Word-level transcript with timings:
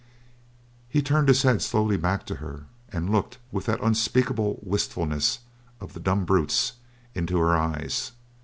He 0.89 1.03
turned 1.03 1.27
his 1.27 1.43
head 1.43 1.61
slowly 1.61 1.95
back 1.95 2.25
to 2.25 2.37
her 2.37 2.63
and 2.91 3.11
looked 3.11 3.37
with 3.51 3.67
the 3.67 3.79
unspeakable 3.85 4.57
wistfulness 4.63 5.37
of 5.79 5.93
the 5.93 5.99
dumb 5.99 6.25
brutes 6.25 6.73
into 7.13 7.37
her 7.37 7.55
eyes. 7.55 8.11